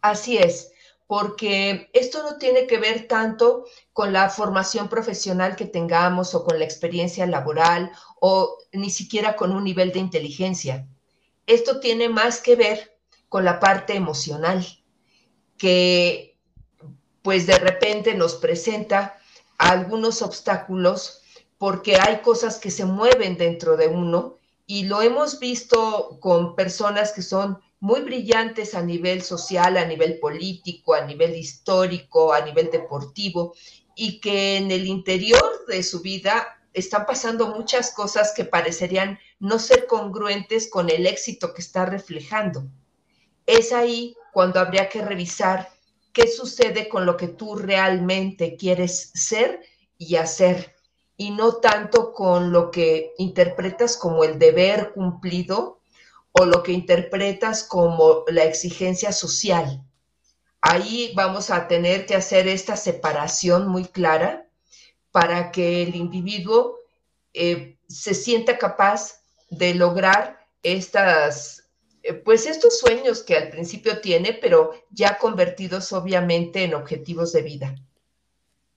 Así 0.00 0.38
es, 0.38 0.72
porque 1.08 1.90
esto 1.94 2.22
no 2.22 2.38
tiene 2.38 2.66
que 2.66 2.78
ver 2.78 3.08
tanto 3.08 3.64
con 3.92 4.12
la 4.12 4.30
formación 4.30 4.88
profesional 4.88 5.56
que 5.56 5.64
tengamos 5.64 6.34
o 6.34 6.44
con 6.44 6.58
la 6.58 6.64
experiencia 6.64 7.26
laboral 7.26 7.90
o 8.20 8.58
ni 8.72 8.90
siquiera 8.90 9.34
con 9.34 9.50
un 9.52 9.64
nivel 9.64 9.90
de 9.92 9.98
inteligencia. 9.98 10.86
Esto 11.46 11.80
tiene 11.80 12.08
más 12.08 12.40
que 12.40 12.56
ver 12.56 12.98
con 13.28 13.44
la 13.44 13.58
parte 13.58 13.94
emocional, 13.94 14.64
que 15.56 16.36
pues 17.22 17.46
de 17.46 17.58
repente 17.58 18.14
nos 18.14 18.36
presenta 18.36 19.17
algunos 19.58 20.22
obstáculos 20.22 21.22
porque 21.58 21.96
hay 21.96 22.20
cosas 22.20 22.58
que 22.58 22.70
se 22.70 22.84
mueven 22.84 23.36
dentro 23.36 23.76
de 23.76 23.88
uno 23.88 24.36
y 24.66 24.84
lo 24.84 25.02
hemos 25.02 25.40
visto 25.40 26.18
con 26.20 26.54
personas 26.54 27.12
que 27.12 27.22
son 27.22 27.58
muy 27.80 28.00
brillantes 28.00 28.74
a 28.74 28.82
nivel 28.82 29.22
social, 29.22 29.76
a 29.76 29.84
nivel 29.84 30.18
político, 30.18 30.94
a 30.94 31.04
nivel 31.04 31.36
histórico, 31.36 32.32
a 32.32 32.40
nivel 32.40 32.70
deportivo, 32.70 33.54
y 33.94 34.20
que 34.20 34.56
en 34.56 34.70
el 34.70 34.86
interior 34.86 35.64
de 35.66 35.82
su 35.82 36.00
vida 36.00 36.60
están 36.72 37.06
pasando 37.06 37.48
muchas 37.48 37.92
cosas 37.92 38.32
que 38.34 38.44
parecerían 38.44 39.18
no 39.40 39.58
ser 39.58 39.86
congruentes 39.86 40.68
con 40.70 40.90
el 40.90 41.06
éxito 41.06 41.54
que 41.54 41.62
está 41.62 41.86
reflejando. 41.86 42.64
Es 43.46 43.72
ahí 43.72 44.14
cuando 44.32 44.60
habría 44.60 44.88
que 44.88 45.02
revisar 45.02 45.68
qué 46.18 46.26
sucede 46.26 46.88
con 46.88 47.06
lo 47.06 47.16
que 47.16 47.28
tú 47.28 47.54
realmente 47.54 48.56
quieres 48.56 49.12
ser 49.14 49.60
y 49.98 50.16
hacer, 50.16 50.74
y 51.16 51.30
no 51.30 51.58
tanto 51.58 52.12
con 52.12 52.50
lo 52.50 52.72
que 52.72 53.12
interpretas 53.18 53.96
como 53.96 54.24
el 54.24 54.36
deber 54.36 54.92
cumplido 54.94 55.78
o 56.32 56.44
lo 56.44 56.64
que 56.64 56.72
interpretas 56.72 57.62
como 57.62 58.24
la 58.26 58.42
exigencia 58.42 59.12
social. 59.12 59.84
Ahí 60.60 61.12
vamos 61.14 61.50
a 61.50 61.68
tener 61.68 62.04
que 62.04 62.16
hacer 62.16 62.48
esta 62.48 62.74
separación 62.74 63.68
muy 63.68 63.84
clara 63.84 64.48
para 65.12 65.52
que 65.52 65.84
el 65.84 65.94
individuo 65.94 66.78
eh, 67.32 67.78
se 67.86 68.14
sienta 68.14 68.58
capaz 68.58 69.20
de 69.50 69.72
lograr 69.74 70.48
estas, 70.64 71.67
pues 72.14 72.46
estos 72.46 72.78
sueños 72.78 73.22
que 73.22 73.36
al 73.36 73.50
principio 73.50 74.00
tiene, 74.00 74.32
pero 74.32 74.72
ya 74.90 75.18
convertidos 75.18 75.92
obviamente 75.92 76.64
en 76.64 76.74
objetivos 76.74 77.32
de 77.32 77.42
vida. 77.42 77.74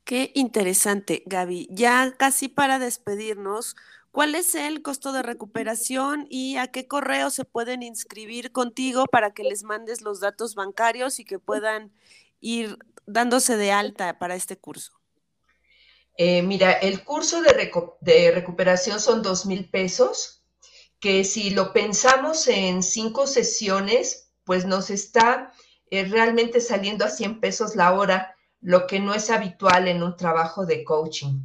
Qué 0.03 0.31
interesante, 0.35 1.23
Gaby. 1.25 1.67
Ya 1.71 2.15
casi 2.17 2.49
para 2.49 2.79
despedirnos, 2.79 3.75
¿cuál 4.11 4.35
es 4.35 4.55
el 4.55 4.81
costo 4.81 5.13
de 5.13 5.21
recuperación 5.21 6.27
y 6.29 6.57
a 6.57 6.67
qué 6.67 6.87
correo 6.87 7.29
se 7.29 7.45
pueden 7.45 7.83
inscribir 7.83 8.51
contigo 8.51 9.05
para 9.05 9.31
que 9.33 9.43
les 9.43 9.63
mandes 9.63 10.01
los 10.01 10.19
datos 10.19 10.55
bancarios 10.55 11.19
y 11.19 11.25
que 11.25 11.39
puedan 11.39 11.91
ir 12.39 12.77
dándose 13.05 13.57
de 13.57 13.71
alta 13.71 14.19
para 14.19 14.35
este 14.35 14.57
curso? 14.57 14.93
Eh, 16.17 16.41
mira, 16.41 16.73
el 16.73 17.03
curso 17.03 17.41
de, 17.41 17.71
de 18.01 18.31
recuperación 18.31 18.99
son 18.99 19.21
dos 19.21 19.45
mil 19.45 19.69
pesos, 19.69 20.40
que 21.01 21.23
si 21.23 21.49
lo 21.49 21.73
pensamos 21.73 22.47
en 22.47 22.83
cinco 22.83 23.25
sesiones, 23.25 24.29
pues 24.45 24.65
nos 24.65 24.91
está 24.91 25.51
eh, 25.89 26.05
realmente 26.05 26.61
saliendo 26.61 27.03
a 27.03 27.09
100 27.09 27.41
pesos 27.41 27.75
la 27.75 27.91
hora, 27.93 28.35
lo 28.61 28.85
que 28.85 28.99
no 28.99 29.13
es 29.15 29.31
habitual 29.31 29.87
en 29.87 30.03
un 30.03 30.15
trabajo 30.15 30.65
de 30.65 30.83
coaching. 30.83 31.41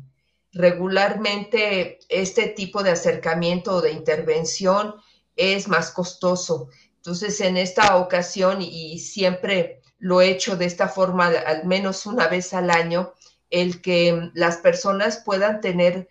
Regularmente 0.53 1.99
este 2.11 2.49
tipo 2.49 2.83
de 2.83 2.91
acercamiento 2.91 3.77
o 3.77 3.81
de 3.81 3.93
intervención 3.93 4.95
es 5.35 5.69
más 5.69 5.91
costoso. 5.91 6.69
Entonces, 6.97 7.41
en 7.41 7.57
esta 7.57 7.97
ocasión, 7.97 8.61
y 8.61 8.99
siempre 8.99 9.81
lo 9.99 10.21
he 10.21 10.31
hecho 10.31 10.57
de 10.57 10.67
esta 10.67 10.89
forma, 10.89 11.29
al 11.29 11.65
menos 11.65 12.05
una 12.05 12.29
vez 12.29 12.53
al 12.53 12.71
año, 12.71 13.15
el 13.49 13.81
que 13.81 14.31
las 14.35 14.59
personas 14.59 15.23
puedan 15.25 15.63
tener 15.63 16.11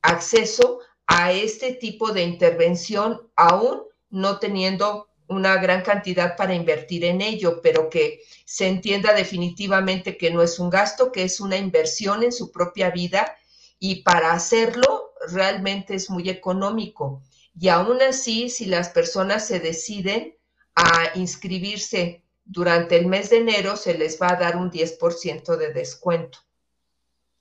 acceso 0.00 0.80
a 1.06 1.32
este 1.32 1.72
tipo 1.74 2.12
de 2.12 2.22
intervención, 2.22 3.28
aún 3.36 3.82
no 4.10 4.38
teniendo 4.38 5.08
una 5.26 5.56
gran 5.56 5.82
cantidad 5.82 6.36
para 6.36 6.54
invertir 6.54 7.04
en 7.04 7.20
ello, 7.20 7.60
pero 7.62 7.88
que 7.88 8.20
se 8.44 8.68
entienda 8.68 9.12
definitivamente 9.12 10.16
que 10.16 10.30
no 10.30 10.42
es 10.42 10.58
un 10.58 10.70
gasto, 10.70 11.12
que 11.12 11.24
es 11.24 11.40
una 11.40 11.56
inversión 11.56 12.22
en 12.22 12.32
su 12.32 12.52
propia 12.52 12.90
vida 12.90 13.36
y 13.78 14.02
para 14.02 14.32
hacerlo 14.32 15.12
realmente 15.28 15.94
es 15.94 16.10
muy 16.10 16.28
económico. 16.28 17.22
Y 17.58 17.68
aún 17.68 18.02
así, 18.02 18.50
si 18.50 18.66
las 18.66 18.90
personas 18.90 19.46
se 19.46 19.60
deciden 19.60 20.36
a 20.74 21.16
inscribirse 21.16 22.22
durante 22.44 22.96
el 22.96 23.06
mes 23.06 23.30
de 23.30 23.38
enero, 23.38 23.76
se 23.76 23.96
les 23.96 24.20
va 24.20 24.32
a 24.32 24.36
dar 24.36 24.56
un 24.56 24.70
10% 24.70 25.56
de 25.56 25.72
descuento. 25.72 26.38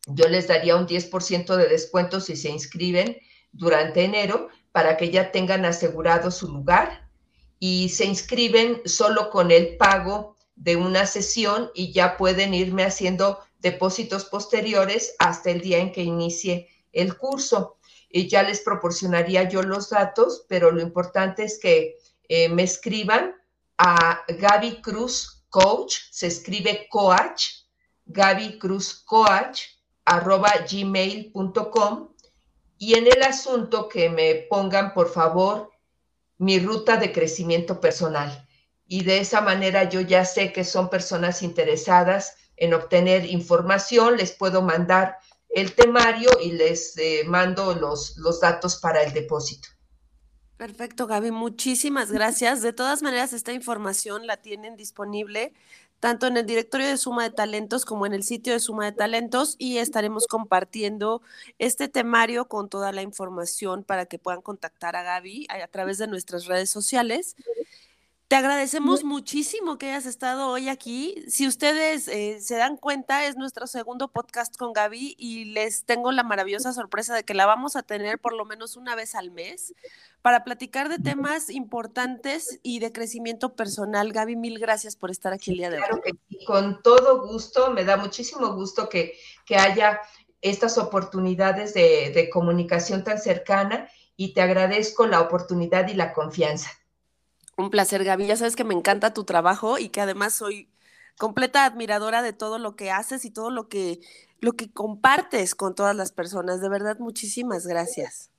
Yo 0.08 0.28
les 0.28 0.48
daría 0.48 0.76
un 0.76 0.88
10% 0.88 1.56
de 1.56 1.68
descuento 1.68 2.20
si 2.20 2.36
se 2.36 2.50
inscriben 2.50 3.18
durante 3.54 4.04
enero 4.04 4.50
para 4.72 4.98
que 4.98 5.10
ya 5.10 5.32
tengan 5.32 5.64
asegurado 5.64 6.32
su 6.32 6.52
lugar 6.52 7.08
y 7.60 7.90
se 7.90 8.06
inscriben 8.06 8.82
solo 8.86 9.30
con 9.30 9.52
el 9.52 9.78
pago 9.78 10.36
de 10.56 10.76
una 10.76 11.06
sesión 11.06 11.72
y 11.74 11.94
ya 11.94 12.18
pueden 12.18 12.54
irme 12.54 12.84
haciendo 12.84 13.40
depósitos 13.60 14.26
posteriores 14.26 15.16
hasta 15.20 15.52
el 15.52 15.62
día 15.62 15.78
en 15.78 15.92
que 15.92 16.04
inicie 16.04 16.68
el 16.92 17.18
curso. 17.18 17.78
Y 18.10 18.28
ya 18.28 18.44
les 18.44 18.62
proporcionaría 18.62 19.50
yo 19.50 19.64
los 19.64 19.90
datos, 19.90 20.46
pero 20.48 20.72
lo 20.72 20.82
importante 20.82 21.44
es 21.44 21.60
que 21.60 21.98
eh, 22.28 22.50
me 22.50 22.64
escriban 22.64 23.34
a 23.78 24.22
Gaby 24.28 24.82
Cruz 24.82 25.46
Coach, 25.50 25.96
se 26.12 26.28
escribe 26.28 26.88
Coach, 26.90 27.46
Gaby 28.06 28.60
Cruz 28.60 28.94
Coach, 29.06 29.62
arroba 30.06 30.52
gmail.com 30.70 32.13
y 32.84 32.96
en 32.96 33.08
el 33.08 33.24
asunto 33.24 33.88
que 33.88 34.10
me 34.10 34.36
pongan, 34.50 34.94
por 34.94 35.10
favor, 35.10 35.72
mi 36.38 36.60
ruta 36.60 36.98
de 36.98 37.14
crecimiento 37.14 37.80
personal. 37.80 38.46
Y 38.86 39.06
de 39.06 39.20
esa 39.20 39.40
manera 39.40 39.86
yo 39.86 40.02
ya 40.02 40.26
sé 40.26 40.52
que 40.52 40.66
son 40.66 40.90
personas 40.90 41.44
interesadas 41.44 42.36
en 42.58 42.74
obtener 42.74 43.24
información, 43.24 44.18
les 44.18 44.34
puedo 44.34 44.62
mandar 44.62 45.16
el 45.48 45.74
temario 45.76 46.30
y 46.44 46.52
les 46.52 46.98
eh, 46.98 47.24
mando 47.26 47.74
los, 47.74 48.18
los 48.18 48.42
datos 48.42 48.76
para 48.76 49.02
el 49.02 49.14
depósito. 49.14 49.70
Perfecto, 50.58 51.08
Gaby. 51.08 51.32
Muchísimas 51.32 52.12
gracias. 52.12 52.62
De 52.62 52.74
todas 52.74 53.02
maneras, 53.02 53.32
esta 53.32 53.54
información 53.54 54.28
la 54.28 54.42
tienen 54.42 54.76
disponible 54.76 55.54
tanto 56.04 56.28
en 56.28 56.36
el 56.36 56.46
directorio 56.46 56.86
de 56.88 56.98
Suma 56.98 57.24
de 57.24 57.30
Talentos 57.30 57.86
como 57.86 58.06
en 58.06 58.14
el 58.14 58.24
sitio 58.24 58.52
de 58.52 58.60
Suma 58.60 58.84
de 58.84 58.92
Talentos 58.92 59.56
y 59.58 59.78
estaremos 59.78 60.28
compartiendo 60.28 61.22
este 61.60 61.88
temario 61.88 62.50
con 62.50 62.68
toda 62.68 62.92
la 62.92 63.04
información 63.04 63.86
para 63.86 64.06
que 64.06 64.20
puedan 64.20 64.42
contactar 64.42 64.98
a 64.98 65.04
Gaby 65.04 65.48
a, 65.48 65.66
través 65.70 65.98
de 66.00 66.08
nuestras 66.08 66.46
redes 66.46 66.70
sociales. 66.70 67.38
Te 68.34 68.38
agradecemos 68.38 69.04
muchísimo 69.04 69.78
que 69.78 69.92
hayas 69.92 70.08
estado 70.08 70.50
hoy 70.50 70.68
aquí. 70.68 71.24
Si 71.28 71.48
ustedes 71.48 72.08
eh, 72.08 72.40
se 72.42 72.56
dan 72.56 72.78
cuenta, 72.78 73.28
es 73.28 73.38
nuestro 73.38 73.68
segundo 73.68 74.08
podcast 74.08 74.58
con 74.58 74.74
Gaby 74.74 75.14
y 75.20 75.46
les 75.46 75.86
tengo 75.86 76.12
la 76.12 76.24
maravillosa 76.24 76.74
sorpresa 76.74 77.14
de 77.14 77.26
que 77.26 77.36
la 77.36 77.46
vamos 77.46 77.76
a 77.76 77.84
tener 77.84 78.18
por 78.18 78.34
lo 78.34 78.44
menos 78.46 78.76
una 78.76 78.96
vez 78.96 79.14
al 79.14 79.30
mes 79.30 79.76
para 80.24 80.44
platicar 80.44 80.90
de 80.90 80.98
temas 80.98 81.52
importantes 81.52 82.60
y 82.64 82.80
de 82.80 82.92
crecimiento 82.92 83.54
personal. 83.54 84.12
Gaby, 84.12 84.36
mil 84.36 84.58
gracias 84.58 84.96
por 84.96 85.12
estar 85.12 85.32
aquí 85.32 85.52
el 85.52 85.58
día 85.58 85.70
de 85.70 85.78
hoy. 85.78 85.84
Claro 85.84 86.02
que 86.02 86.14
sí, 86.28 86.44
con 86.44 86.82
todo 86.82 87.28
gusto, 87.28 87.70
me 87.70 87.86
da 87.86 87.98
muchísimo 87.98 88.56
gusto 88.56 88.90
que, 88.90 89.14
que 89.46 89.58
haya 89.58 90.02
estas 90.42 90.80
oportunidades 90.80 91.76
de, 91.76 92.12
de 92.12 92.32
comunicación 92.32 93.04
tan 93.04 93.20
cercana 93.20 93.88
y 94.18 94.34
te 94.34 94.42
agradezco 94.42 95.06
la 95.06 95.22
oportunidad 95.22 95.88
y 95.88 95.94
la 95.94 96.14
confianza. 96.14 96.72
Un 97.58 97.70
placer, 97.70 98.04
Gaby. 98.04 98.28
Ya 98.28 98.36
sabes 98.36 98.56
que 98.56 98.64
me 98.64 98.74
encanta 98.74 99.14
tu 99.14 99.24
trabajo 99.24 99.78
y 99.78 99.90
que 99.90 100.02
además 100.02 100.34
soy 100.34 100.70
completa 101.18 101.66
admiradora 101.66 102.22
de 102.22 102.34
todo 102.34 102.58
lo 102.58 102.76
que 102.76 102.92
haces 102.92 103.26
y 103.26 103.32
todo 103.32 103.52
lo 103.52 103.70
que, 103.70 104.00
lo 104.40 104.54
que 104.54 104.72
compartes 104.72 105.56
con 105.56 105.76
todas 105.76 105.96
las 105.96 106.12
personas. 106.12 106.62
De 106.62 106.70
verdad, 106.70 106.98
muchísimas 107.00 107.68
gracias. 107.68 108.30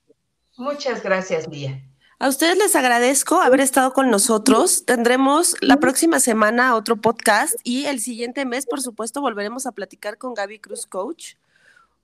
Muchas 0.57 1.03
gracias, 1.03 1.47
Lía. 1.47 1.81
A 2.17 2.29
ustedes 2.29 2.57
les 2.57 2.75
agradezco 2.75 3.41
haber 3.41 3.59
estado 3.59 3.91
con 3.91 4.09
nosotros. 4.09 4.85
Tendremos 4.85 5.55
la 5.61 5.77
próxima 5.77 6.21
semana 6.21 6.75
otro 6.75 6.95
podcast 6.95 7.55
y 7.63 7.85
el 7.85 7.99
siguiente 7.99 8.45
mes, 8.45 8.65
por 8.65 8.81
supuesto, 8.81 9.19
volveremos 9.19 9.65
a 9.65 9.73
platicar 9.73 10.17
con 10.17 10.33
Gaby 10.33 10.59
Cruz 10.59 10.85
Coach. 10.85 11.35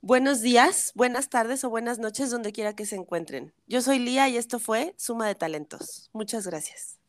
Buenos 0.02 0.42
días, 0.42 0.92
buenas 0.94 1.30
tardes 1.30 1.64
o 1.64 1.70
buenas 1.70 1.98
noches, 1.98 2.30
donde 2.30 2.52
quiera 2.52 2.74
que 2.74 2.84
se 2.84 2.96
encuentren. 2.96 3.54
Yo 3.68 3.80
soy 3.80 4.00
Lía 4.00 4.28
y 4.28 4.36
esto 4.36 4.58
fue 4.58 4.94
Suma 4.98 5.28
de 5.28 5.34
Talentos. 5.34 6.10
Muchas 6.12 6.46
gracias. 6.46 7.01